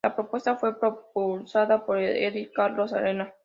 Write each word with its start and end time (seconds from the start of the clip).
La 0.03 0.15
propuesta 0.15 0.55
fue 0.57 0.79
propulsada 0.79 1.85
por 1.85 1.99
el 1.99 2.15
edil 2.17 2.51
Carlos 2.55 2.91
Arena. 2.91 3.31